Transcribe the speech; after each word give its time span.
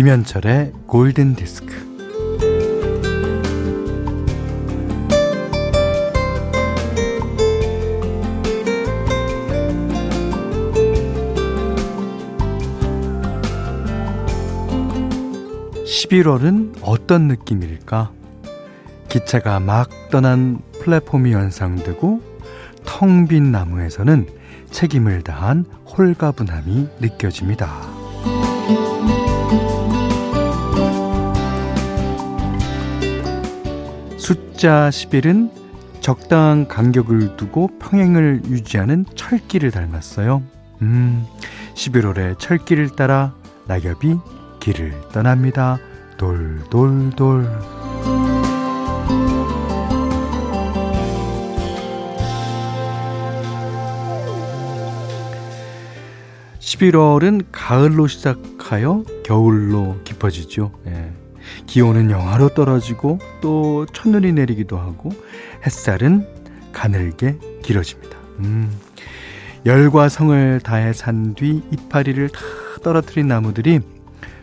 김현철의 0.00 0.72
골든 0.86 1.34
디스크. 1.34 1.74
(11월은) 15.84 16.78
어떤 16.80 17.28
느낌일까 17.28 18.10
기차가 19.10 19.60
막 19.60 19.90
떠난 20.10 20.62
플랫폼이 20.82 21.32
연상되고 21.32 22.22
텅 22.86 23.28
빈 23.28 23.52
나무에서는 23.52 24.26
책임을 24.70 25.20
다한 25.24 25.66
홀가분함이 25.84 26.88
느껴집니다. 27.00 27.99
숫자 34.60 34.90
11은 34.90 35.50
적당한 36.02 36.68
간격을 36.68 37.38
두고 37.38 37.70
평행을 37.78 38.42
유지하는 38.44 39.06
철길을 39.14 39.70
닮았어요. 39.70 40.42
음, 40.82 41.24
11월의 41.74 42.38
철길을 42.38 42.90
따라 42.90 43.32
낙엽이 43.66 44.18
길을 44.60 44.92
떠납니다. 45.12 45.78
돌돌돌. 46.18 47.48
11월은 56.58 57.46
가을로 57.50 58.08
시작하여 58.08 59.04
겨울로 59.24 59.96
깊어지죠. 60.04 60.70
예. 60.88 61.19
기온은 61.66 62.10
영하로 62.10 62.50
떨어지고 62.50 63.18
또 63.40 63.86
첫눈이 63.92 64.32
내리기도 64.32 64.78
하고 64.78 65.10
햇살은 65.64 66.26
가늘게 66.72 67.38
길어집니다. 67.62 68.16
음, 68.40 68.70
열과 69.66 70.08
성을 70.08 70.60
다해 70.60 70.92
산 70.92 71.34
뒤 71.34 71.62
이파리를 71.70 72.28
다 72.30 72.40
떨어뜨린 72.82 73.28
나무들이 73.28 73.80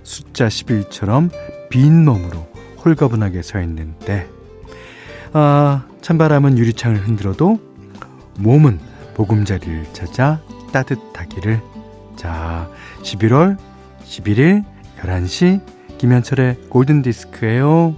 숫자 0.04 0.48
11처럼 0.48 1.30
빈 1.70 2.06
몸으로 2.06 2.48
홀가분하게 2.86 3.42
서 3.42 3.60
있는데 3.62 4.28
아, 5.34 5.86
찬바람은 6.02 6.58
유리창을 6.58 7.06
흔들어도 7.06 7.60
몸은 8.38 8.80
보금자리를 9.16 9.86
찾아 9.94 10.42
따뜻하기를. 10.72 11.60
자 12.16 12.70
11월 13.04 13.58
11일 14.06 14.64
11시 15.02 15.62
김현철의 15.98 16.70
골든 16.70 17.02
디스크예요. 17.02 17.96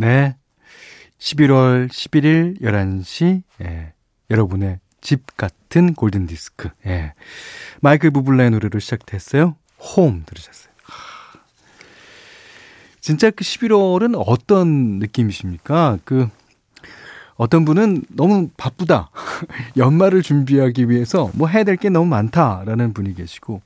네. 0.00 0.36
11월 1.18 1.88
11일 1.88 2.60
11시, 2.60 3.42
예, 3.62 3.92
여러분의 4.30 4.78
집 5.00 5.36
같은 5.36 5.94
골든 5.94 6.26
디스크. 6.26 6.70
예. 6.86 7.14
마이클 7.80 8.10
부블라의 8.10 8.50
노래로 8.50 8.78
시작됐어요. 8.78 9.56
홈 9.78 10.24
들으셨어요. 10.26 10.68
진짜 13.00 13.30
그 13.30 13.44
11월은 13.44 14.20
어떤 14.26 14.98
느낌이십니까? 14.98 15.98
그 16.04 16.28
어떤 17.36 17.64
분은 17.64 18.02
너무 18.10 18.48
바쁘다. 18.56 19.10
연말을 19.76 20.22
준비하기 20.22 20.90
위해서 20.90 21.30
뭐 21.34 21.46
해야 21.48 21.62
될 21.64 21.76
게 21.76 21.88
너무 21.88 22.06
많다라는 22.06 22.92
분이 22.92 23.14
계시고 23.14 23.62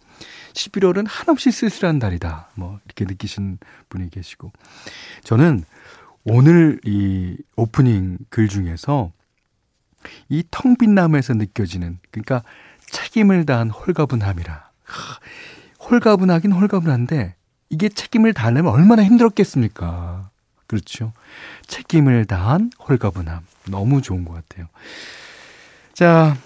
11월은 0.52 1.06
한없이 1.08 1.50
쓸쓸한 1.50 1.98
달이다. 1.98 2.50
뭐 2.54 2.78
이렇게 2.84 3.06
느끼시는 3.06 3.58
분이 3.88 4.10
계시고 4.10 4.52
저는 5.24 5.64
오늘 6.24 6.78
이 6.84 7.36
오프닝 7.56 8.18
글 8.28 8.48
중에서 8.48 9.10
이 10.28 10.42
텅 10.50 10.76
빈 10.76 10.94
나무에서 10.94 11.34
느껴지는 11.34 11.98
그러니까 12.10 12.42
책임을 12.90 13.46
다한 13.46 13.70
홀가분함이라. 13.70 14.70
홀가분하긴 15.80 16.52
홀가분한데 16.52 17.34
이게 17.70 17.88
책임을 17.88 18.34
다하려면 18.34 18.72
얼마나 18.72 19.02
힘들었겠습니까? 19.04 20.30
그렇죠. 20.66 21.12
책임을 21.66 22.24
다한 22.26 22.70
홀가분함. 22.78 23.40
너무 23.70 24.02
좋은 24.02 24.24
것 24.24 24.32
같아요. 24.34 24.68
자, 25.92 26.36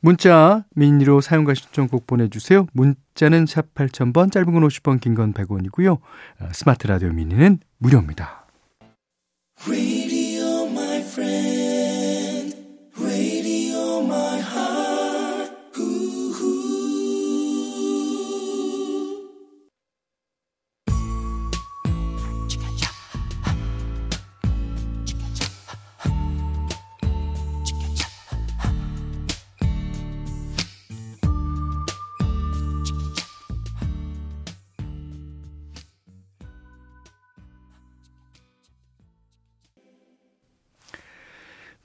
문자 0.00 0.64
미니로 0.74 1.20
사연과 1.20 1.54
신청곡 1.54 2.06
보내주세요. 2.06 2.66
문자는 2.72 3.46
샵 3.46 3.74
8000번, 3.74 4.30
짧은 4.32 4.52
건 4.52 4.62
50원, 4.68 5.00
긴 5.00 5.14
건 5.14 5.32
100원이고요. 5.32 5.94
어, 5.94 6.48
스마트 6.52 6.86
라디오 6.86 7.10
미니는 7.10 7.58
무료입니다. 7.78 8.46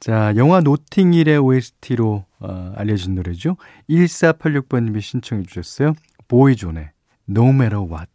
자, 0.03 0.34
영화 0.36 0.59
노팅힐의 0.59 1.38
OST로 1.38 2.25
어, 2.40 2.74
알려진 2.75 3.16
노래죠. 3.16 3.56
1486번님이 3.90 5.00
신청해 5.00 5.44
주셨어요. 5.44 5.94
보이존의 6.28 6.90
No 7.30 7.47
Matter 7.47 7.86
What. 7.86 8.12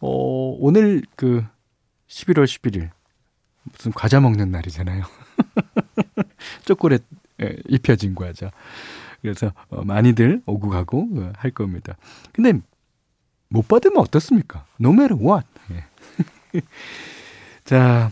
어, 0.00 0.56
오늘 0.58 1.02
그 1.16 1.44
11월 2.08 2.44
11일 2.44 2.88
무슨 3.64 3.92
과자 3.92 4.20
먹는 4.20 4.50
날이잖아요. 4.50 5.04
초콜릿 6.64 7.02
예, 7.42 7.56
입혀진 7.68 8.14
과자. 8.14 8.50
그래서 9.20 9.52
어, 9.68 9.84
많이들 9.84 10.40
오고 10.46 10.70
가고 10.70 11.10
어, 11.14 11.32
할 11.36 11.50
겁니다. 11.50 11.98
근데 12.32 12.58
못 13.50 13.68
받으면 13.68 13.98
어떻습니까? 13.98 14.64
No 14.80 14.94
matter 14.94 15.22
what. 15.22 15.46
예. 15.72 16.62
자, 17.66 18.10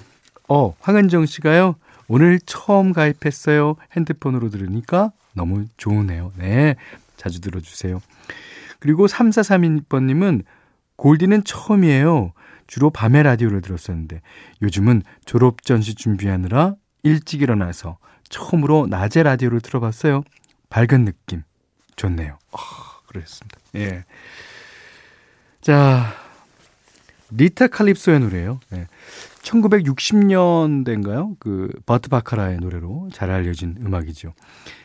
어, 0.51 0.75
황은정 0.81 1.25
씨가요. 1.25 1.77
오늘 2.09 2.39
처음 2.41 2.93
가입했어요. 2.93 3.77
핸드폰으로 3.97 4.51
들으니까 4.51 5.13
너무 5.35 5.67
좋으네요. 5.77 6.33
네. 6.37 6.77
자주 7.17 7.41
들어주세요. 7.41 8.01
그리고 8.79 9.07
3432번님은 9.07 10.45
골디는 10.97 11.45
처음이에요. 11.45 12.33
주로 12.67 12.91
밤에 12.91 13.23
라디오를 13.23 13.61
들었었는데 13.61 14.21
요즘은 14.63 15.03
졸업 15.25 15.63
전시 15.63 15.95
준비하느라 15.95 16.75
일찍 17.03 17.43
일어나서 17.43 17.99
처음으로 18.29 18.87
낮에 18.89 19.23
라디오를 19.23 19.61
들어봤어요. 19.61 20.25
밝은 20.69 21.05
느낌 21.05 21.43
좋네요. 21.95 22.39
아, 22.53 22.59
그렇습니다. 23.07 23.59
예. 23.77 24.05
자, 25.61 26.13
리타 27.31 27.69
칼립소의 27.69 28.21
노래예요. 28.21 28.61
예. 28.75 28.89
1960년대인가요? 29.47 31.37
그 31.39 31.71
버트 31.87 32.09
바카락의 32.09 32.59
노래로 32.59 33.11
잘 33.13 33.31
알려진 33.31 33.77
음악이죠. 33.81 34.33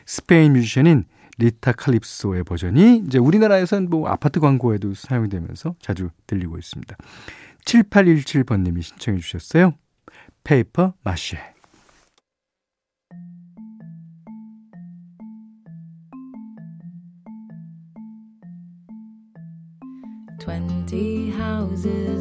스페인 0.06 0.52
뮤지션인 0.52 1.04
리타 1.38 1.72
칼립소의 1.72 2.44
버전이 2.44 3.04
이제 3.06 3.18
우리나라에선 3.18 3.88
뭐 3.90 4.08
아파트 4.08 4.38
광고에도 4.38 4.94
사용되면서 4.94 5.74
자주 5.80 6.10
들리고 6.26 6.58
있습니다. 6.58 6.96
7817번님이 7.64 8.82
신청해 8.82 9.18
주셨어요. 9.20 9.74
Paper 10.44 10.94
Mache. 11.02 11.38
Twenty 20.40 21.30
houses 21.30 22.11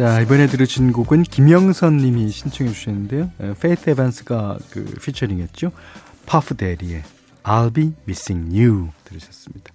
자, 0.00 0.18
이번에 0.22 0.46
들으신 0.46 0.92
곡은 0.92 1.24
김영선 1.24 1.98
님이 1.98 2.30
신청해 2.30 2.72
주셨는데요. 2.72 3.32
페이스 3.60 3.90
에반스가 3.90 4.56
그 4.70 4.82
피처링 4.82 5.40
했죠. 5.40 5.72
퍼프 6.24 6.56
대디의 6.56 7.02
I'll 7.42 7.74
be 7.74 7.92
missing 8.04 8.58
you 8.58 8.88
들으셨습니다. 9.04 9.70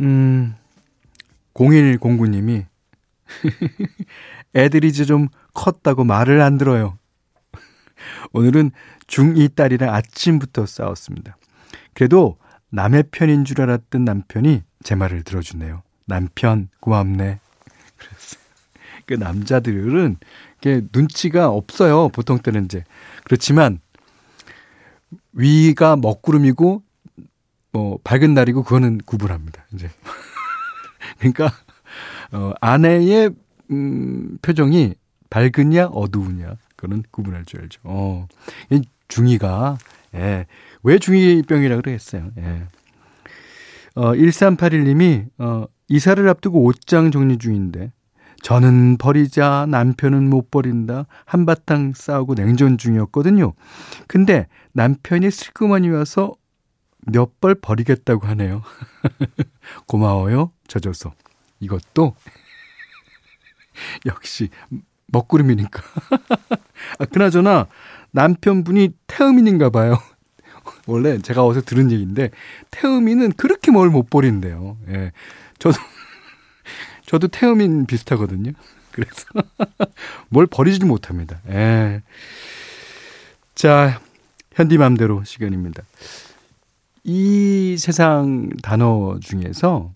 음, 0.00 0.54
0109님이 1.52 2.64
애들이 4.56 4.88
이제 4.88 5.04
좀 5.04 5.28
컸다고 5.52 6.04
말을 6.04 6.40
안 6.40 6.56
들어요. 6.56 6.96
오늘은 8.32 8.70
중2 9.06 9.54
딸이랑 9.54 9.94
아침부터 9.94 10.64
싸웠습니다. 10.64 11.36
그래도 11.92 12.38
남의 12.70 13.04
편인 13.10 13.44
줄 13.44 13.60
알았던 13.60 14.02
남편이 14.02 14.62
제 14.82 14.94
말을 14.94 15.24
들어주네요. 15.24 15.82
남편, 16.06 16.70
고맙네. 16.80 17.40
그 19.06 19.14
남자들은 19.14 20.16
게 20.60 20.82
눈치가 20.92 21.48
없어요. 21.48 22.08
보통 22.08 22.38
때는 22.38 22.64
이제. 22.66 22.84
그렇지만 23.24 23.80
위가 25.32 25.96
먹구름이고 25.96 26.82
뭐 27.72 27.98
밝은 28.04 28.34
날이고 28.34 28.62
그거는 28.62 28.98
구분합니다. 28.98 29.64
이제. 29.74 29.90
그러니까 31.18 31.52
어 32.32 32.52
아내의 32.60 33.30
음 33.70 34.38
표정이 34.42 34.94
밝으냐 35.30 35.86
어두우냐 35.86 36.56
그거는 36.76 37.04
구분할 37.10 37.44
줄 37.44 37.60
알죠. 37.62 37.80
어. 37.84 38.26
중이가 39.08 39.78
예. 40.14 40.46
왜 40.82 40.98
중이병이라 40.98 41.76
그러겠어요. 41.76 42.30
예. 42.38 42.62
어 43.94 44.12
1381님이 44.12 45.28
어 45.38 45.66
이사를 45.88 46.28
앞두고 46.28 46.64
옷장 46.64 47.10
정리 47.10 47.38
중인데 47.38 47.92
저는 48.42 48.96
버리자 48.98 49.66
남편은 49.68 50.28
못 50.30 50.50
버린다 50.50 51.06
한바탕 51.24 51.92
싸우고 51.94 52.34
냉전 52.34 52.78
중이었거든요. 52.78 53.54
근데 54.06 54.46
남편이 54.72 55.30
슬그머니 55.30 55.88
와서 55.90 56.34
몇 57.06 57.40
벌 57.40 57.54
버리겠다고 57.54 58.26
하네요. 58.28 58.62
고마워요. 59.86 60.50
젖어서. 60.66 61.12
이것도 61.60 62.14
역시 64.06 64.48
먹구름이니까. 65.08 65.82
아, 66.98 67.04
그나저나 67.06 67.66
남편분이 68.12 68.90
태음인인가 69.06 69.70
봐요. 69.70 69.98
원래 70.86 71.18
제가 71.18 71.44
어디서 71.44 71.64
들은 71.64 71.90
얘기인데 71.92 72.30
태음인은 72.70 73.32
그렇게 73.32 73.70
뭘 73.70 73.90
못 73.90 74.10
버린대요. 74.10 74.76
예. 74.88 75.12
저도 75.58 75.78
저도 77.06 77.28
태음인 77.28 77.86
비슷하거든요. 77.86 78.52
그래서 78.92 79.24
뭘 80.28 80.46
버리지 80.46 80.84
못합니다. 80.84 81.40
예. 81.48 82.02
자, 83.54 84.00
현디맘대로 84.52 85.24
시간입니다. 85.24 85.82
이 87.04 87.76
세상 87.78 88.48
단어 88.62 89.18
중에서 89.20 89.92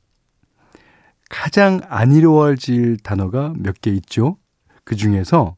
가장 1.29 1.81
안 1.89 2.13
이루어질 2.13 2.97
단어가 2.99 3.53
몇 3.57 3.81
개 3.81 3.91
있죠. 3.93 4.37
그 4.85 4.97
중에서 4.97 5.57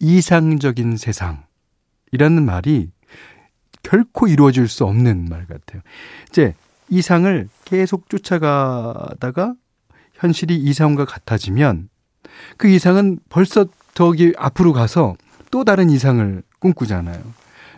이상적인 0.00 0.96
세상이라는 0.96 2.44
말이 2.44 2.90
결코 3.82 4.26
이루어질 4.26 4.68
수 4.68 4.84
없는 4.84 5.26
말 5.28 5.46
같아요. 5.46 5.82
이제 6.28 6.54
이상을 6.88 7.48
계속 7.64 8.08
쫓아가다가 8.08 9.54
현실이 10.22 10.56
이상과 10.56 11.04
같아지면 11.04 11.88
그 12.56 12.68
이상은 12.68 13.18
벌써 13.28 13.66
저기 13.94 14.32
앞으로 14.38 14.72
가서 14.72 15.16
또 15.50 15.64
다른 15.64 15.90
이상을 15.90 16.42
꿈꾸잖아요. 16.60 17.20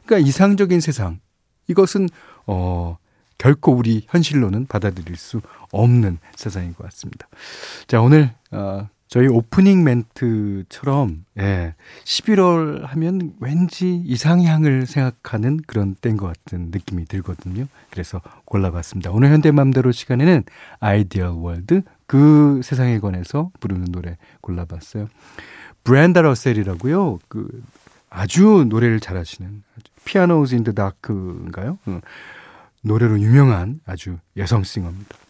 그러니까 0.04 0.28
이상적인 0.28 0.80
세상 0.80 1.20
이것은 1.68 2.08
어 2.46 2.98
결코 3.38 3.72
우리 3.72 4.04
현실로는 4.08 4.66
받아들일 4.66 5.16
수 5.16 5.40
없는 5.72 6.18
세상인 6.36 6.74
것 6.74 6.84
같습니다. 6.84 7.26
자 7.86 8.02
오늘 8.02 8.30
어, 8.50 8.88
저희 9.14 9.28
오프닝 9.28 9.84
멘트처럼 9.84 11.24
예, 11.38 11.76
11월 12.02 12.84
하면 12.84 13.32
왠지 13.38 13.94
이상향을 14.04 14.86
생각하는 14.86 15.60
그런 15.68 15.94
때인 15.94 16.16
것 16.16 16.26
같은 16.26 16.72
느낌이 16.72 17.04
들거든요. 17.04 17.68
그래서 17.90 18.20
골라봤습니다. 18.44 19.12
오늘 19.12 19.30
현대맘대로 19.30 19.92
시간에는 19.92 20.42
Ideal 20.80 21.28
World 21.28 21.82
그 22.08 22.60
세상에 22.64 22.98
관해서 22.98 23.52
부르는 23.60 23.92
노래 23.92 24.16
골라봤어요. 24.40 25.08
브렌다 25.84 26.20
러셀이라고요. 26.22 27.20
그 27.28 27.62
아주 28.10 28.66
노래를 28.68 28.98
잘하시는 28.98 29.62
Piano 30.04 30.56
in 30.56 30.63
the 30.63 30.72
Dark인가요? 30.72 31.78
어, 31.86 32.00
노래로 32.82 33.20
유명한 33.20 33.78
아주 33.86 34.18
여성 34.36 34.64
싱어입니다. 34.64 35.23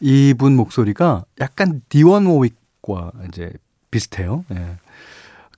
이분 0.00 0.56
목소리가 0.56 1.24
약간 1.40 1.82
디온 1.88 2.26
워윅과 2.26 3.12
이제 3.28 3.52
비슷해요. 3.90 4.44
예. 4.52 4.76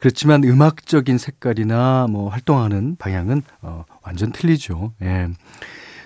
그렇지만 0.00 0.42
음악적인 0.42 1.16
색깔이나 1.16 2.08
뭐 2.10 2.28
활동하는 2.28 2.96
방향은 2.96 3.42
어, 3.60 3.84
완전 4.02 4.32
틀리죠. 4.32 4.94
예. 5.02 5.28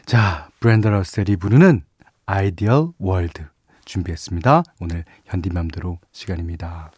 자, 0.05 0.51
브랜드 0.61 0.87
러셀이 0.87 1.37
부르는 1.37 1.83
아이디얼 2.27 2.89
월드 2.99 3.45
준비했습니다. 3.87 4.65
오늘 4.81 5.05
현디맘대로 5.25 5.99
시간입니다. 6.13 6.91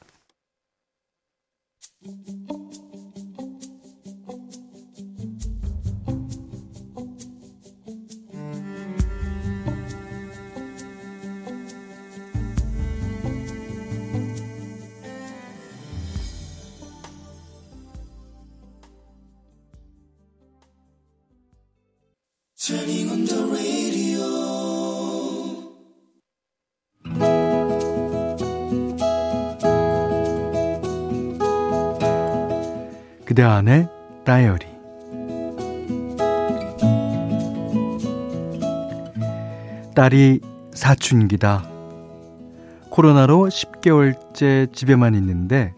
그대 33.38 33.46
안의 33.46 33.88
다이어리 34.24 34.66
딸이 39.94 40.40
사춘기다. 40.74 41.62
코로나로 42.90 43.46
10개월째 43.46 44.72
집에만 44.74 45.14
있는데 45.14 45.72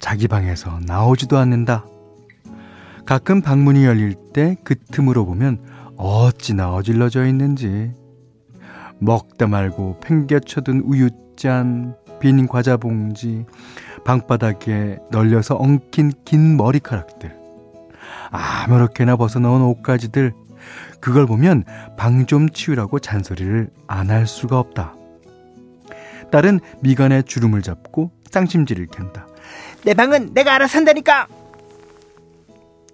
자기 0.00 0.28
방에서 0.28 0.80
나오지도 0.86 1.36
않는다. 1.36 1.84
가끔 3.04 3.42
방문이 3.42 3.84
열릴 3.84 4.14
때 4.32 4.56
그 4.64 4.74
틈으로 4.74 5.26
보면 5.26 5.58
어찌나 5.98 6.72
어질러져 6.72 7.26
있는지. 7.26 7.92
먹다 8.98 9.46
말고 9.46 10.00
팽겨쳐둔 10.00 10.80
우유잔, 10.86 11.96
빈 12.18 12.46
과자 12.46 12.78
봉지, 12.78 13.44
방바닥에 14.04 14.98
널려서 15.10 15.56
엉킨 15.56 16.12
긴 16.24 16.56
머리카락들. 16.56 17.34
아무렇게나 18.30 19.16
벗어놓은 19.16 19.62
옷가지들. 19.62 20.32
그걸 21.00 21.26
보면 21.26 21.64
방 21.96 22.26
좀 22.26 22.48
치우라고 22.48 22.98
잔소리를 22.98 23.70
안 23.86 24.10
할 24.10 24.26
수가 24.26 24.58
없다. 24.58 24.94
딸은 26.30 26.60
미간에 26.80 27.22
주름을 27.22 27.62
잡고 27.62 28.10
쌍심지를 28.30 28.86
켠다. 28.86 29.26
내 29.84 29.94
방은 29.94 30.32
내가 30.34 30.54
알아서 30.54 30.78
한다니까! 30.78 31.26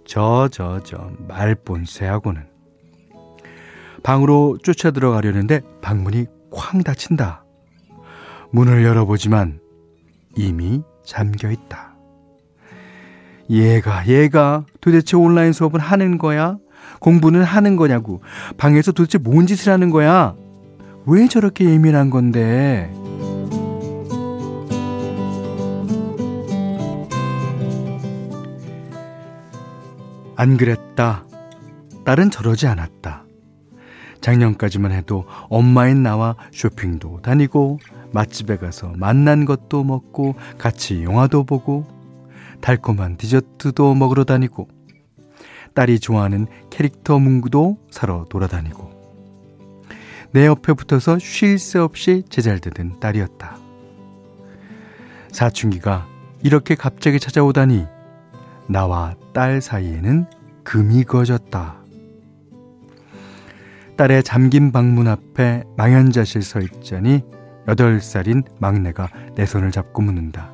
저, 0.06 0.48
저, 0.50 0.80
저, 0.82 1.10
말본새하고는. 1.28 2.42
방으로 4.02 4.58
쫓아 4.62 4.90
들어가려는데 4.90 5.60
방문이 5.80 6.26
쾅 6.50 6.82
닫힌다. 6.82 7.44
문을 8.50 8.84
열어보지만 8.84 9.60
이미 10.36 10.82
잠겨 11.10 11.50
있다. 11.50 11.96
얘가, 13.50 14.06
얘가 14.06 14.64
도대체 14.80 15.16
온라인 15.16 15.52
수업은 15.52 15.80
하는 15.80 16.18
거야? 16.18 16.56
공부는 17.00 17.42
하는 17.42 17.74
거냐고. 17.74 18.22
방에서 18.56 18.92
도대체 18.92 19.18
뭔 19.18 19.48
짓을 19.48 19.72
하는 19.72 19.90
거야? 19.90 20.36
왜 21.06 21.26
저렇게 21.26 21.64
예민한 21.64 22.10
건데? 22.10 22.94
안 30.36 30.56
그랬다. 30.56 31.24
딸은 32.04 32.30
저러지 32.30 32.68
않았다. 32.68 33.24
작년까지만 34.20 34.92
해도 34.92 35.24
엄마인 35.48 36.04
나와 36.04 36.36
쇼핑도 36.52 37.22
다니고 37.22 37.80
맛집에 38.12 38.56
가서 38.56 38.92
만난 38.96 39.44
것도 39.44 39.84
먹고 39.84 40.34
같이 40.58 41.02
영화도 41.04 41.44
보고 41.44 41.86
달콤한 42.60 43.16
디저트도 43.16 43.94
먹으러 43.94 44.24
다니고 44.24 44.68
딸이 45.74 46.00
좋아하는 46.00 46.46
캐릭터 46.70 47.18
문구도 47.18 47.78
사러 47.90 48.24
돌아다니고 48.28 48.90
내 50.32 50.46
옆에 50.46 50.72
붙어서 50.74 51.18
쉴 51.18 51.58
새 51.58 51.78
없이 51.78 52.22
제잘되는 52.28 53.00
딸이었다. 53.00 53.56
사춘기가 55.32 56.06
이렇게 56.42 56.74
갑자기 56.74 57.18
찾아오다니 57.18 57.86
나와 58.68 59.14
딸 59.32 59.60
사이에는 59.60 60.26
금이 60.64 61.04
그어졌다. 61.04 61.76
딸의 63.96 64.22
잠긴 64.22 64.72
방문 64.72 65.08
앞에 65.08 65.64
망연자실 65.76 66.42
서 66.42 66.60
있자니 66.60 67.22
8살인 67.66 68.44
막내가 68.58 69.08
내 69.34 69.46
손을 69.46 69.70
잡고 69.70 70.02
묻는다. 70.02 70.50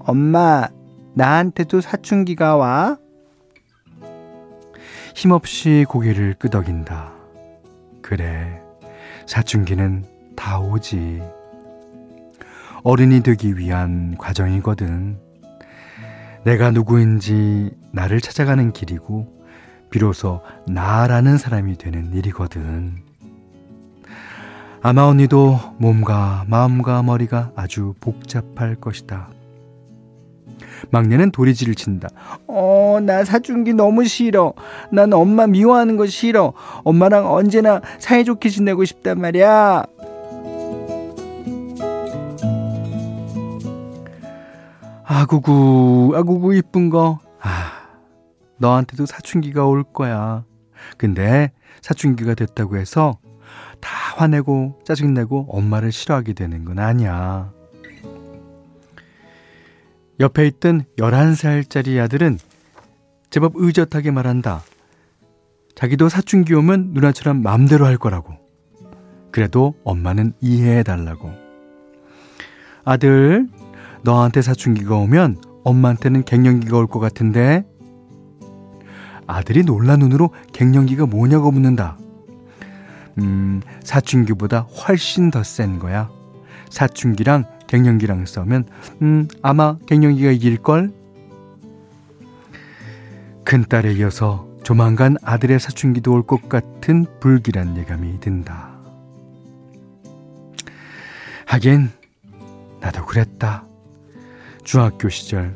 엄마, 0.00 0.68
나한테도 1.14 1.80
사춘기가 1.80 2.56
와? 2.56 2.98
힘없이 5.14 5.84
고개를 5.88 6.34
끄덕인다. 6.38 7.12
그래, 8.00 8.60
사춘기는 9.26 10.04
다 10.34 10.58
오지. 10.58 11.22
어른이 12.82 13.22
되기 13.22 13.56
위한 13.56 14.16
과정이거든. 14.18 15.18
내가 16.44 16.70
누구인지 16.72 17.70
나를 17.92 18.20
찾아가는 18.20 18.72
길이고, 18.72 19.40
비로소 19.90 20.42
나라는 20.66 21.38
사람이 21.38 21.76
되는 21.78 22.12
일이거든. 22.12 23.11
아마 24.84 25.04
언니도 25.04 25.58
몸과 25.78 26.44
마음과 26.48 27.04
머리가 27.04 27.52
아주 27.54 27.94
복잡할 28.00 28.74
것이다. 28.74 29.28
막내는 30.90 31.30
도리지를 31.30 31.76
친다. 31.76 32.08
어, 32.48 32.98
나 33.00 33.24
사춘기 33.24 33.72
너무 33.74 34.04
싫어. 34.04 34.54
난 34.90 35.12
엄마 35.12 35.46
미워하는 35.46 35.96
거 35.96 36.06
싫어. 36.06 36.52
엄마랑 36.82 37.32
언제나 37.32 37.80
사이좋게 38.00 38.48
지내고 38.48 38.84
싶단 38.84 39.20
말이야. 39.20 39.84
아구구, 45.04 46.12
아구구 46.16 46.56
이쁜 46.56 46.90
거. 46.90 47.20
아, 47.40 47.50
너한테도 48.58 49.06
사춘기가 49.06 49.64
올 49.66 49.84
거야. 49.84 50.44
근데 50.96 51.52
사춘기가 51.80 52.34
됐다고 52.34 52.76
해서 52.76 53.18
다 53.82 53.90
화내고 54.16 54.80
짜증내고 54.84 55.48
엄마를 55.50 55.92
싫어하게 55.92 56.32
되는 56.32 56.64
건 56.64 56.78
아니야. 56.78 57.52
옆에 60.20 60.46
있던 60.46 60.84
11살짜리 60.98 62.00
아들은 62.00 62.38
제법 63.28 63.52
의젓하게 63.56 64.10
말한다. 64.12 64.62
자기도 65.74 66.08
사춘기 66.08 66.54
오면 66.54 66.92
누나처럼 66.92 67.42
맘대로 67.42 67.84
할 67.84 67.98
거라고. 67.98 68.34
그래도 69.32 69.74
엄마는 69.84 70.34
이해해 70.40 70.82
달라고. 70.82 71.32
아들, 72.84 73.48
너한테 74.04 74.42
사춘기가 74.42 74.96
오면 74.96 75.42
엄마한테는 75.64 76.24
갱년기가 76.24 76.76
올 76.76 76.86
것 76.86 77.00
같은데? 77.00 77.64
아들이 79.26 79.64
놀란 79.64 80.00
눈으로 80.00 80.30
갱년기가 80.52 81.06
뭐냐고 81.06 81.50
묻는다. 81.50 81.96
음, 83.18 83.60
사춘기보다 83.82 84.60
훨씬 84.60 85.30
더 85.30 85.42
센 85.42 85.78
거야. 85.78 86.10
사춘기랑 86.70 87.44
갱년기랑 87.66 88.24
싸우면 88.26 88.64
음 89.02 89.28
아마 89.42 89.76
갱년기가 89.86 90.30
이길걸? 90.32 90.92
큰딸에 93.44 93.92
이어서 93.94 94.46
조만간 94.62 95.16
아들의 95.22 95.58
사춘기도 95.58 96.12
올 96.12 96.22
것 96.22 96.48
같은 96.48 97.04
불길한 97.20 97.76
예감이 97.76 98.20
든다. 98.20 98.70
하긴 101.46 101.90
나도 102.80 103.04
그랬다. 103.04 103.64
중학교 104.64 105.08
시절 105.08 105.54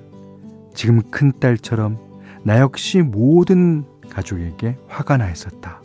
지금 0.74 1.00
큰딸처럼 1.10 1.98
나 2.42 2.60
역시 2.60 3.00
모든 3.00 3.84
가족에게 4.10 4.76
화가 4.88 5.16
나 5.16 5.30
있었다. 5.30 5.80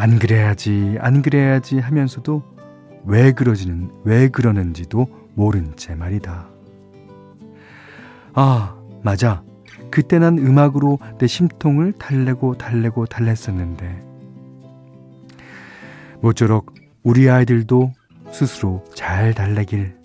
안 0.00 0.18
그래야지, 0.18 0.96
안 0.98 1.20
그래야지 1.20 1.78
하면서도 1.78 2.42
왜 3.04 3.32
그러지는 3.32 3.90
왜 4.02 4.28
그러는지도 4.28 5.06
모른 5.34 5.76
채 5.76 5.94
말이다. 5.94 6.48
아, 8.32 8.78
맞아. 9.02 9.42
그때 9.90 10.18
난 10.18 10.38
음악으로 10.38 10.98
내 11.18 11.26
심통을 11.26 11.92
달래고 11.92 12.54
달래고 12.54 13.04
달랬었는데. 13.06 14.02
모쪼록 16.22 16.74
우리 17.02 17.28
아이들도 17.28 17.92
스스로 18.32 18.82
잘 18.94 19.34
달래길, 19.34 19.98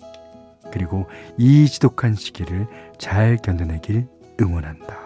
그리고 0.72 1.06
이 1.38 1.66
지독한 1.66 2.14
시기를 2.14 2.66
잘 2.98 3.38
견뎌내길 3.38 4.06
응원한다. 4.42 5.05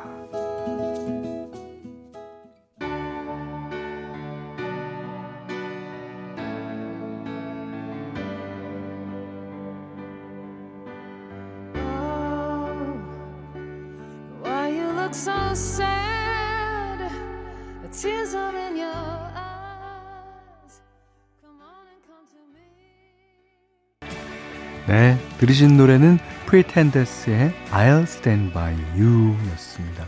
네, 24.87 25.19
들으신 25.39 25.77
노래는 25.77 26.19
프리텐더스의 26.47 27.53
I'll 27.71 28.03
Stand 28.05 28.53
By 28.53 28.73
You 28.97 29.37
였습니다. 29.53 30.07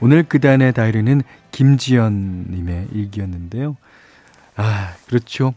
오늘 0.00 0.22
그단의 0.22 0.74
다이리는 0.74 1.22
김지연님의 1.50 2.88
일기였는데요. 2.92 3.76
아, 4.54 4.94
그렇죠. 5.08 5.54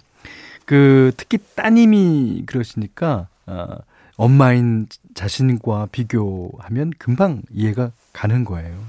그, 0.66 1.12
특히 1.16 1.38
따님이 1.56 2.44
그러시니까, 2.48 3.28
아, 3.46 3.78
엄마인 4.16 4.88
자신과 5.14 5.88
비교하면 5.92 6.92
금방 6.98 7.42
이해가 7.52 7.92
가는 8.12 8.46
거예요. 8.46 8.84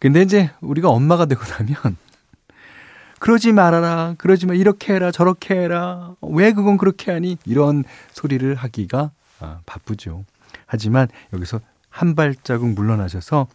근데 0.00 0.22
이제 0.22 0.50
우리가 0.60 0.88
엄마가 0.88 1.26
되고 1.26 1.42
나면 1.44 1.76
그러지 3.20 3.52
말아라. 3.52 4.16
그러지 4.18 4.46
마. 4.46 4.54
이렇게 4.54 4.94
해라. 4.94 5.12
저렇게 5.12 5.54
해라. 5.54 6.16
왜 6.20 6.52
그건 6.52 6.76
그렇게 6.76 7.12
하니? 7.12 7.38
이런 7.44 7.84
소리를 8.10 8.52
하기가 8.56 9.12
아, 9.38 9.60
바쁘죠. 9.64 10.24
하지만 10.66 11.08
여기서 11.32 11.60
한 11.88 12.14
발자국 12.16 12.70
물러나셔서 12.70 13.46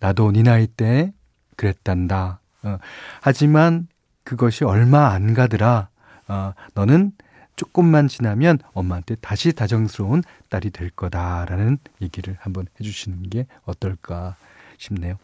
나도 0.00 0.32
네 0.32 0.42
나이 0.42 0.66
때 0.66 1.12
그랬단다. 1.56 2.40
어, 2.64 2.78
하지만 3.20 3.86
그것이 4.24 4.64
얼마 4.64 5.10
안 5.10 5.34
가더라. 5.34 5.88
어, 6.26 6.54
너는 6.74 7.12
조금만 7.56 8.08
지나면 8.08 8.58
엄마한테 8.72 9.16
다시 9.16 9.52
다정스러운 9.52 10.22
딸이 10.48 10.70
될 10.70 10.90
거다라는 10.90 11.78
얘기를 12.02 12.36
한번 12.40 12.66
해주시는 12.80 13.30
게 13.30 13.46
어떨까 13.64 14.36
싶네요. 14.78 15.16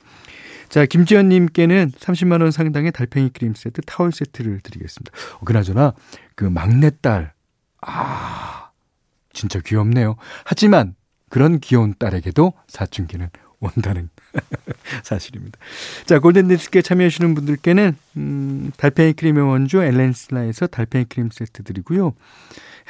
자, 0.69 0.87
김지연님께는 0.87 1.93
30만원 1.93 2.53
상당의 2.53 2.93
달팽이 2.93 3.31
크림 3.31 3.55
세트, 3.55 3.83
타월 3.83 4.13
세트를 4.13 4.61
드리겠습니다. 4.61 5.13
어, 5.41 5.45
그나저나, 5.45 5.95
그 6.37 6.45
막내딸, 6.45 7.33
아, 7.81 8.71
진짜 9.33 9.59
귀엽네요. 9.61 10.17
하지만, 10.45 10.95
그런 11.29 11.59
귀여운 11.61 11.95
딸에게도 11.99 12.53
사춘기는 12.69 13.29
온다는 13.61 14.09
사실입니다. 15.05 15.59
자, 16.07 16.19
골든디스크에 16.19 16.83
참여하시는 16.83 17.35
분들께는, 17.35 17.97
음, 18.17 18.73
달팽이 18.76 19.12
크림의 19.12 19.45
원조 19.45 19.83
엘렌슬라에서 19.83 20.67
달팽이 20.67 21.05
크림 21.05 21.31
세트 21.31 21.62
드리고요. 21.62 22.14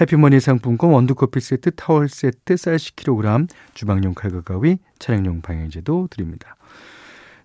해피머니 0.01 0.41
상품권 0.41 0.91
원두커피 0.91 1.41
세트, 1.41 1.73
타월 1.73 2.09
세트, 2.09 2.57
쌀 2.57 2.77
10kg, 2.77 3.49
주방용 3.75 4.15
칼과 4.15 4.43
가위, 4.43 4.79
차량용 4.99 5.43
방향제도 5.43 6.09
드립니다. 6.11 6.57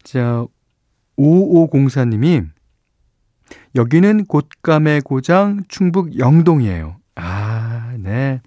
자, 0.03 0.45
5504님이 1.17 2.47
여기는 3.75 4.25
곶감의 4.27 5.01
고장 5.01 5.63
충북 5.67 6.17
영동이에요. 6.17 6.97
아, 7.15 7.95
네. 7.99 8.41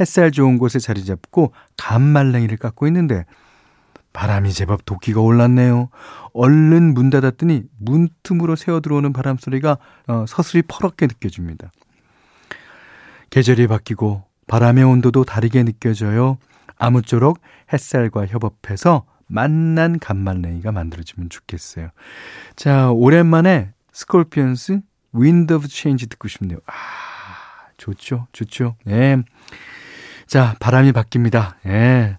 햇살 0.00 0.30
좋은 0.30 0.58
곳에 0.58 0.78
자리 0.78 1.04
잡고 1.04 1.52
감말랭이를 1.76 2.56
깎고 2.56 2.86
있는데 2.88 3.24
바람이 4.12 4.52
제법 4.52 4.84
도끼가 4.84 5.20
올랐네요. 5.20 5.88
얼른 6.32 6.94
문 6.94 7.10
닫았더니 7.10 7.62
문 7.78 8.08
틈으로 8.22 8.56
새어 8.56 8.80
들어오는 8.80 9.12
바람 9.12 9.36
소리가 9.36 9.78
어, 10.08 10.24
서슬이 10.26 10.62
퍼렇게 10.66 11.06
느껴집니다. 11.06 11.70
계절이 13.30 13.68
바뀌고 13.68 14.24
바람의 14.48 14.82
온도도 14.82 15.24
다르게 15.24 15.62
느껴져요. 15.62 16.38
아무쪼록 16.76 17.38
햇살과 17.72 18.26
협업해서 18.26 19.04
만난 19.28 20.00
감말랭이가 20.00 20.72
만들어지면 20.72 21.28
좋겠어요. 21.28 21.90
자, 22.56 22.90
오랜만에 22.90 23.72
스콜피언스 23.92 24.80
Wind 25.12 25.52
of 25.52 25.68
Change 25.68 26.08
듣고 26.08 26.26
싶네요. 26.26 26.58
아, 26.66 26.72
좋죠. 27.76 28.26
좋죠. 28.32 28.74
예. 28.88 29.22
자, 30.30 30.54
바람이 30.60 30.92
바뀝니다. 30.92 31.56
예. 31.66 32.16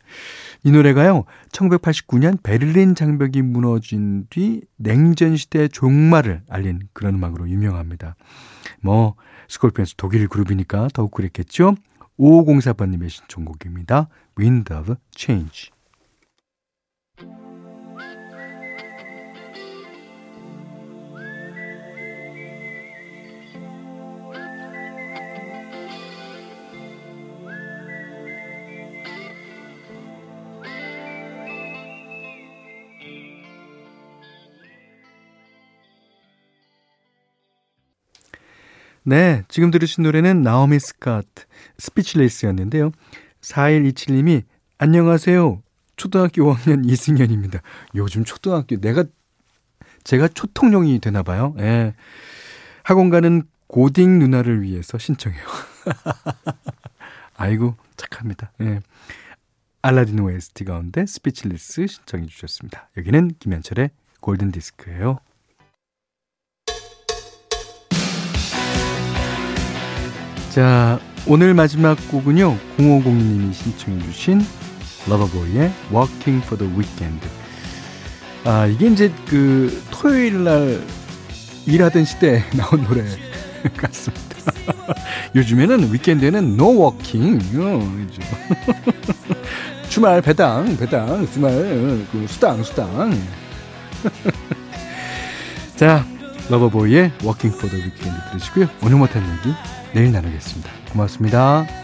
이 0.66 0.72
노래가요, 0.74 1.24
1989년 1.54 2.44
베를린 2.44 2.94
장벽이 2.94 3.42
무너진 3.42 4.28
뒤 4.30 4.64
냉전 4.76 5.38
시대 5.38 5.70
종말을 5.70 6.42
알린 6.50 6.90
그런 6.92 7.16
음악으로 7.16 7.48
유명합니다. 7.48 8.18
뭐, 8.82 9.16
스콜피언스 9.48 9.94
독일 9.96 10.28
그룹이니까 10.28 10.90
더욱 10.94 11.12
그랬겠죠? 11.12 11.76
5504번님의 12.20 13.10
신청곡입니다. 13.10 14.10
Wind 14.38 14.74
of 14.74 14.96
Change. 15.16 15.70
네, 39.04 39.44
지금 39.48 39.72
들으신 39.72 40.04
노래는 40.04 40.44
나오미 40.44 40.80
스콧, 40.80 41.46
Speechless였는데요. 41.80 42.92
4127님이 43.42 44.44
안녕하세요. 44.78 45.62
초등학교 45.96 46.54
5학년 46.54 46.88
이승현입니다. 46.88 47.62
요즘 47.96 48.24
초등학교 48.24 48.80
내가 48.80 49.04
제가 50.04 50.28
초통령이 50.28 51.00
되나 51.00 51.24
봐요. 51.24 51.56
예. 51.60 51.96
학원 52.84 53.10
가는 53.10 53.44
고딩 53.68 54.20
누나를 54.20 54.62
위해서 54.62 55.00
신청해요. 55.00 55.44
아이고 57.38 57.76
착합니다. 57.98 58.52
예. 58.62 58.82
알라딘 59.82 60.20
OST 60.20 60.64
가운데 60.66 61.08
Speechless 61.08 61.88
신청해 61.88 62.28
주셨습니다. 62.28 62.90
여기는 62.98 63.32
김현철의 63.40 63.90
골든 64.20 64.52
디스크예요. 64.52 65.18
자, 70.52 71.00
오늘 71.28 71.54
마지막 71.54 71.96
곡은요. 72.10 72.58
0502님이 72.78 73.54
신청해 73.54 74.04
주신 74.04 74.42
러버보이의 75.08 75.72
Walking 75.94 76.46
for 76.46 76.58
the 76.58 76.78
Weekend. 76.78 77.26
아, 78.44 78.66
이게 78.66 78.88
이제 78.88 79.14
그 79.28 79.82
토요일 79.92 80.44
날 80.44 80.82
일하던 81.66 82.04
시대에 82.04 82.44
나온 82.58 82.84
노래 82.84 83.06
같습니다. 83.78 84.52
요즘에는 85.36 85.94
위켄드에는 85.94 86.44
no 86.56 86.82
walking. 86.82 87.58
어, 87.58 88.08
주말 89.88 90.22
배당, 90.22 90.76
배당, 90.76 91.32
주말 91.32 92.06
그 92.12 92.26
수당, 92.28 92.62
수당. 92.62 93.18
자, 95.78 96.06
러버보이의 96.52 97.12
for 97.56 97.70
the 97.70 97.84
Weekend 97.84 98.22
들으시고요. 98.32 98.68
오늘 98.84 98.98
못한 98.98 99.24
얘기 99.24 99.56
내일 99.94 100.12
나누겠습니다. 100.12 100.70
고맙습니다. 100.92 101.81